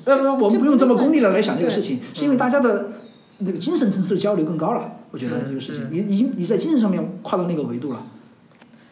[0.05, 2.93] 呃，不我们不用这么功利的来想这个事情，是因为大家的
[3.39, 4.99] 那个精神层次的交流更高了。
[5.11, 8.05] 我觉得这个事情，你已经你在精神上面跨到那个维度了。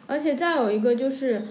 [0.06, 1.42] 而且再有一个就是，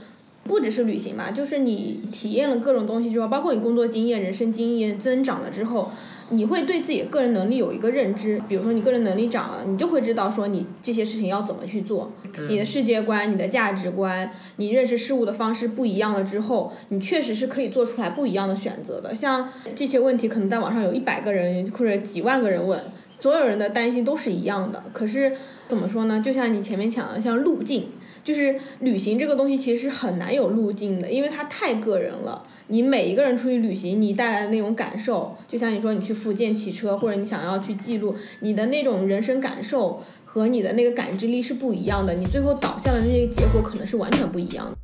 [0.51, 5.89] 不只是旅行吧，就是你体验了各种东西之后，包括你工作经验、人生经验增长了之后，
[6.31, 8.41] 你会对自己的个人能力有一个认知。
[8.49, 12.11] 比如说你个人能力长了，你就会知道说你这些事情要怎么去做。
[12.49, 19.15] 你的世界观、你的价值观、你认识事物的方式不一样了之后，你确实是可以做出来不一样的选择的。
[19.15, 22.77] 像这些问题，可能在网上有一百个人或者几万个人问，
[23.21, 24.83] 所有人的担心都是一样的。
[24.91, 25.37] 可是
[25.69, 26.21] 怎么说呢？
[26.21, 27.85] 就像你前面讲的，像路径。
[28.23, 32.45] 就是旅行这个东西其实是很难有路径的，因为它太个人了。
[32.67, 44.77] 你每一个人出去旅行，你带来的那种感受，就像你说你去福建骑车，或者你想要去记录你的那种人生感受和你的那个感知力是不一样的，你最后导向的那些结果可能是完全不一样的。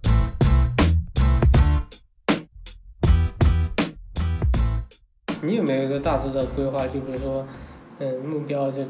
[5.44, 6.88] 你有没有一个大致的规划？
[6.88, 7.48] 就比如说，
[8.00, 8.82] 嗯，目标就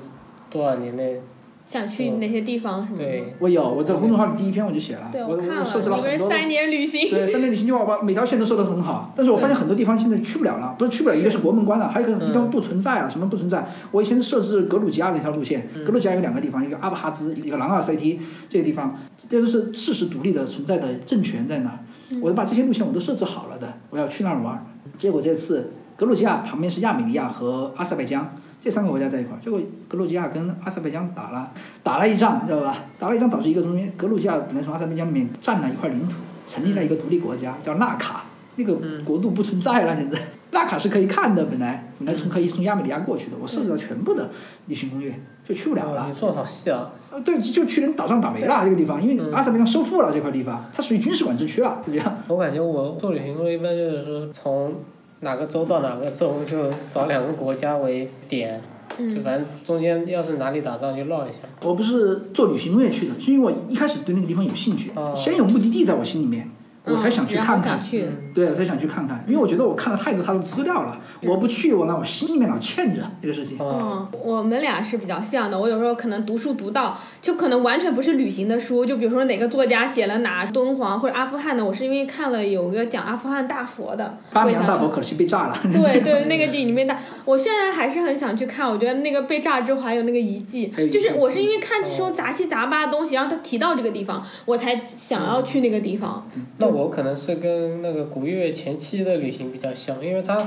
[0.49, 1.19] 多少年内？
[1.67, 3.03] 想去哪些地方什么的。
[3.03, 6.31] 对，我有，我在公众号里第一篇我就写了，对，我看了，我设置了你们很多。
[6.31, 7.09] 是三年旅行。
[7.09, 13.09] 对，三年旅行计划，我把每条线都设得很好，但是我发现很多地方现在去不了了，不是去不了，一个是国门关了，还有一个地方不存在了。
[13.09, 13.67] 什么不存在？
[13.91, 18.97] 我以前设置格鲁吉亚那条路线，格鲁吉亚有两个地方，一个阿布哈兹，一个朗尔塞梯，这个地方，
[19.29, 21.79] 这都是事实独立的存在的政权在那儿。
[22.21, 24.63] 我把这些路线我都设置好了的，我要去那儿玩儿。
[24.97, 28.33] 结果这次格鲁吉亚旁边是亚美尼亚和阿塞拜疆。
[28.59, 31.51] 这三个国家在一块儿，结果格鲁吉亚跟阿塞拜疆打了
[31.83, 32.85] 打了一仗，知道吧？
[32.99, 36.15] 打了一仗导致一个东西，格鲁吉亚本来从阿塞拜疆里面占了一块领土，
[36.45, 38.23] 成立了一个独立国家，叫纳卡。
[38.59, 44.31] 那个国度不存在了，现在纳卡是可以看的，本来本来从可以从亚美尼亚过去的，我设置了全部的
[44.65, 45.13] 旅行攻略，
[45.47, 46.05] 就去不了了哦。
[46.09, 46.91] 你做得好细啊！
[47.11, 52.17] 呃，对，就去年岛上打没了这个地方，因为阿塞拜疆收复了这块地方，它属于军事管制区了，就这样。
[52.27, 54.73] 我感觉我做旅行攻略一般就是说从
[55.21, 58.61] 哪个州到哪个州，就找两个国家为点，
[58.97, 61.39] 就嗯，反正中间要是哪里打仗就绕一下。
[61.63, 65.13] 我不是做旅行攻略去的，是因为我一开始对那个地方有兴趣，哦。
[65.15, 66.49] 先有目的地在我心里面，
[66.87, 67.79] 我才想去看看。
[67.81, 68.07] 去。
[68.33, 73.57] 对，我才想去看看，因为我觉得我看了太多他的资料了，我不去，我那我心里面老欠着这个事情。
[73.59, 75.57] 哦，嗯，我们俩是比较像的。
[75.59, 85.57] 我有时候可能读书读到，就可能完全不是旅行的书，就比如说哪个作家写了哪敦煌或者阿富汗的，我是因为看了有个讲阿富汗大佛的，巴米扬大佛可惜被炸了。
[85.63, 86.95] 对对，那个剧里面的，
[87.25, 88.69] 我现在还是很想去看。
[88.69, 96.29] 我觉得那个被炸之后还有那个遗迹就是我是因为看这种杂七杂八的东西，然后他提到这个地方，我才想要去那个地方。
[96.59, 100.37] 那我可能是跟那个古月前期的旅行比较像，因为它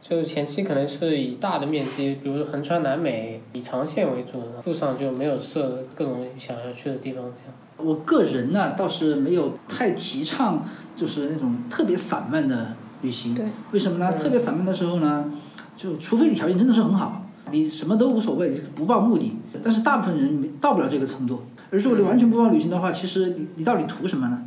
[0.00, 7.52] 就是前期可能是以大的面积，比如说横穿南美，以长线为主，路上就没有设各种想要去的地方这样。
[7.76, 13.34] 我个人呢倒是没有太提倡就是那种特别散漫的旅行。
[13.34, 14.10] 对，为什么呢？
[14.12, 15.30] 特别散漫的时候呢，
[15.76, 19.36] 就除非你条件真的是很好，你什么都无所谓，不抱目的。
[19.62, 21.42] 但是大部分人没到不了这个程度。
[21.70, 24.42] 而如果你完全不抱旅行的话，其实你你到底图什么呢？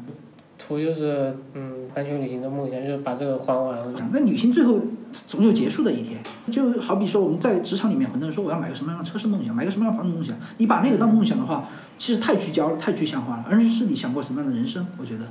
[0.61, 3.77] 图就是嗯，环球旅行的梦想就是把这个还完。
[4.13, 4.79] 那旅行最后
[5.25, 6.21] 总有结束的一天，
[6.51, 10.35] 就好比说我们在职场里面，很多人说我要买个什么样的车是梦想，买个什么样的房子梦想。
[10.57, 14.85] 你把那个当梦想的话，其实太聚焦了，太具象化了，而是你想过什么样的人生？
[14.97, 15.25] 我觉得。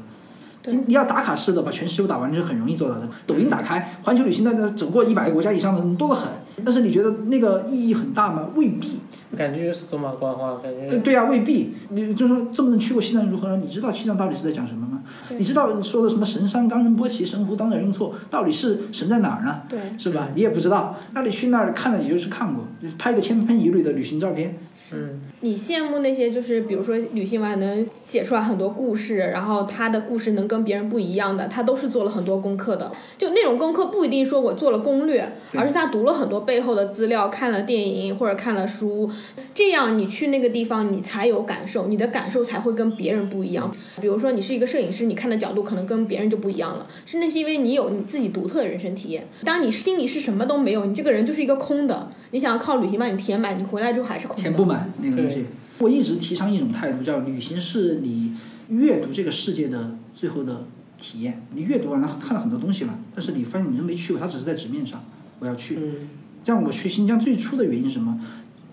[0.63, 3.09] 对你要打卡式的把全世界打完，这是很容易做到的。
[3.27, 6.31] 抖音打开，环球旅行的走过一百个国家以上的人多得很，
[6.63, 8.51] 但是你觉得那个意义很大吗？
[8.55, 8.99] 未必。
[9.37, 11.75] 感觉就是走马观花，感觉对对呀、未必。
[11.91, 13.57] 你就说这么能去过西藏如何呢？
[13.63, 15.03] 你知道西藏到底是在讲什么吗？
[15.31, 19.63] 你知道说的什么神山冈仁波齐、神湖当然用错，到底是神在哪儿呢？
[19.69, 20.29] 对，是吧？
[20.35, 24.57] 你也不知道，那你去那儿看了也就是看过，就拍个千篇一律的旅行照片，
[24.93, 32.91] 嗯，你羡慕那些就是比如说旅行完能写出来很多故事，然后他的故事能跟别人不一样的，他都是做了很多功课的。
[33.17, 39.11] 就那种功课不一定说我做了攻略，而是他读了很多背后的资料，看了电影或者看了书，
[39.55, 43.75] 这样你去那个地方你才有感受，你的感受才会跟别人不一样。
[44.01, 49.29] 比如说你是一个摄影师，你看的角度可能跟别人就不一样了，是那是因为你有你自己独特的人生体验。
[49.45, 54.43] 当你心里是什么都没有，你这个人就是一个空的，你想要靠旅行把你填满，你回来之后还是空的。
[54.43, 55.47] 填不满那个东西。
[55.79, 58.35] 我一直提倡一种态度，叫旅行是你
[58.69, 60.67] 阅读这个世界的最后的
[60.99, 61.43] 体验。
[61.55, 65.05] 你阅读完了，看了很多东西了，但是你发现你都没去过，它只是在纸面上。
[65.39, 65.77] 我要去。
[65.77, 66.09] 嗯
[66.43, 68.19] 像我去新疆最初的原因是什么？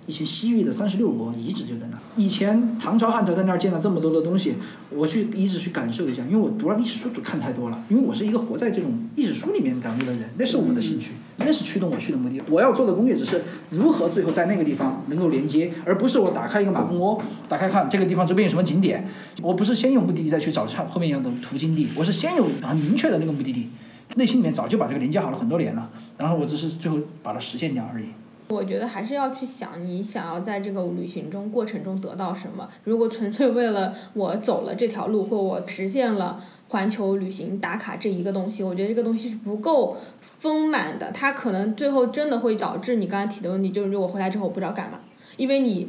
[0.08, 1.98] 以前西域的三十六国遗址就在那。
[2.16, 4.56] 以前唐朝、汉朝在那儿建了这么多的东西，
[4.90, 12.42] 我去遗址去感受一下，因为我读了历史书都看太多了，因为我是一个活在这种历史书里面感悟的人，那是我的兴趣，那是驱动我去的目的。
[12.50, 19.06] 我要做的攻略只是如何最后在那个地方能够连接，而不是我打开一个马蜂窝，打开看这个地方周边有什么景点，
[19.42, 23.68] 我不是先有目的地再去找上后面有的途经地，我是先有很明确的那个目的地，
[24.16, 28.06] 内心里面早就把这个连接好了很多年了，然后我只是最后把它实现掉而已。
[28.50, 32.68] 我觉得还是要去想你想要在这个旅行中过程中得到什么。
[32.84, 41.12] 如果纯粹为了我走了这条路，或我实现了环球旅行打卡这一个东西，我觉得这个东西是不够丰满的。
[41.12, 45.00] 它可能最后真的会导致你刚才提的问题，就是我回来之后我不知道干嘛，
[45.38, 45.88] 因为你。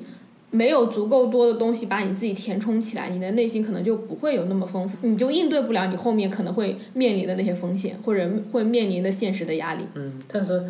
[0.50, 9.84] 没有足够多的东西把你自己填充起来，你的内心可能就不会有那么丰富，你就应对不了你后面可能会面临的那些风险，或者会面临的现实的压力。
[9.94, 10.64] 嗯，但是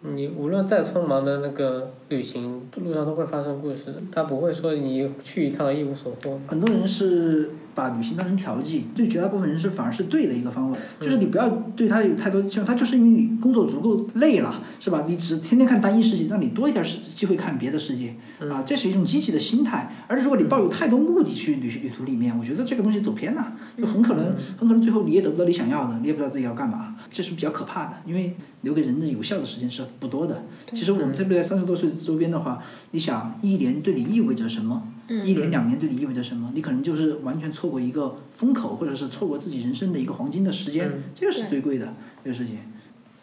[0.00, 6.38] 你无论再匆忙的那个旅行，路上都会发生故事，他不会说你去一趟一无所获。
[6.46, 15.04] 很多人是把旅行当成调剂，对绝大部分人是反而是对的一个方法，就是你不要对他有太多期望，他就是因为你工作足够累了，是吧？
[15.06, 18.16] 你只天天看单一世界，让你多一点时机会看别的世界
[18.50, 19.92] 啊，这是一种积极的心态。
[20.08, 30.42] 而如果你抱有太多目的去旅行旅途里面，我觉得这个东西走偏了，就很可能很可能最后你也得不到你想要的，你也不知道自己要干嘛，这是比较可怕的，因为留给人的有效的时间是不多的。
[30.70, 32.60] 其实我们特别在三十多岁周边的话，
[32.90, 34.82] 你想一年对你意味着什么？
[35.08, 36.50] 一年两年对你意味着什么？
[36.54, 42.58] 你可能就是完全错过一个风口，或者是错过自己人生的一个黄金的时间，这个是最贵的这个事情。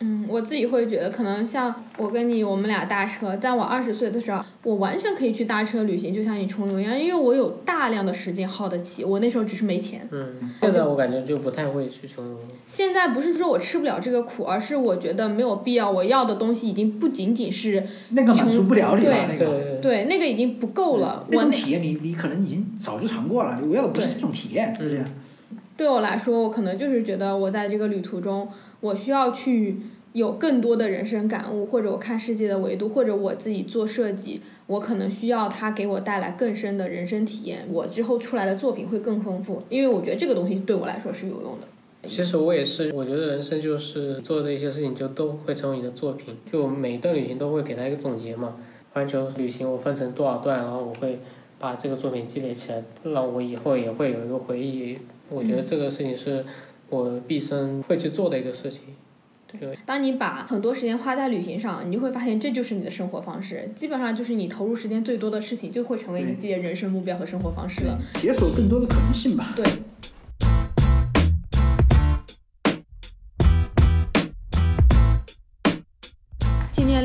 [0.05, 9.03] 嗯，我自己会觉得，可能像我跟你，我们俩搭车，在我二十岁的时候，我完全可以去搭车旅行，就像你穷游一样，因为我有大量的时间耗得起。
[9.03, 10.07] 我那时候只是没钱。
[10.11, 12.37] 嗯，现在我感觉就不太会去穷游。
[12.67, 15.89] 现在不是说我吃不了这个苦，而是我觉得没有必要。
[15.89, 19.45] 我要的东西已经不仅仅是那个满足不了你了，对那个。
[19.45, 21.25] 对对对那个已经不够了。
[21.27, 25.05] 我那那种体验你你可能已经早就尝过了，我要的不是这种体验，是这样。
[25.77, 28.47] 对我来说，我可能就是觉得我在这个旅途中，
[28.79, 29.77] 我需要去
[30.15, 41.67] 有更多的人生感悟，或者我看世界的维度，或者我自己做设计，我可能需要它给我带来更深的人生体验，我之后出来的作品会更丰富，因为我觉得这个东西对我来说是有用的。
[42.07, 48.55] 其实我也是，我觉得人生就是做的一些事情就都会成为你的作品，就每一段旅行都会给他一个总结嘛。
[48.93, 51.19] 环球旅行我分成多少段，然后我会
[51.59, 54.97] 把这个作品积累起来，让我以后也会有一个回忆。
[55.29, 56.45] 我觉得这个事情是
[56.89, 58.81] 我毕生会去做的一个事情。
[59.59, 67.99] 对，当你把很多时间花在旅行上，你就会发现这就是你的生活方式，基本上就是你投入时间最多的事情，就会成为你自己的人生目标和生活方式了。
[68.15, 69.53] 解锁更多的可能性吧。
[69.55, 69.65] 对。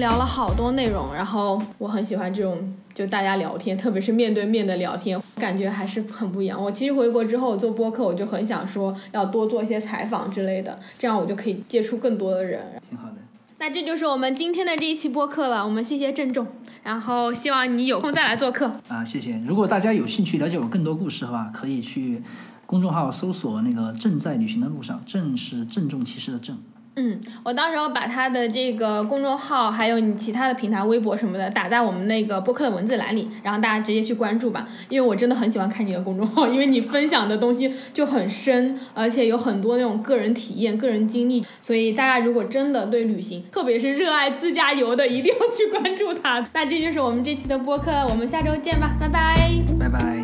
[0.00, 6.60] 聊了好多内容，然后我很喜欢这种就大家聊天，特别是面对面的聊天，感觉还是很不一样。
[6.60, 12.64] 我其实回国之后做播客，我就很想说要多做一些采访之类的，这样我就可以接触更多的人。
[12.88, 13.16] 挺好的。
[13.58, 16.46] 那这就是我们今天的这一期播客了，我们谢谢郑重，
[16.82, 18.80] 然后希望你有空再来做客。
[18.88, 19.38] 啊，谢谢。
[19.46, 22.22] 如果大家有兴趣了解我更多故事的话，可以去
[22.64, 26.58] 公众号搜索那个“正在旅行的路上”，正是郑重其事的正。
[27.00, 34.68] 嗯，我到时候把他的这个公众号，还有你其他的平台、微博什么的，打在我们那个播客的文字栏里，然后大家直接去关注吧。
[34.90, 41.42] 因为我真的很喜欢看你的公众号，因为你分享的东西就很深，而且有很多那种个人体验、个人经历。
[41.62, 46.46] 所以大家如果真的对旅行，特别是热爱自驾游的，一定要去关注他。
[46.52, 50.22] 那这就是我们这期的播客，我们下周见吧，拜拜，拜拜。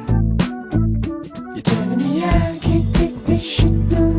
[3.88, 4.15] You're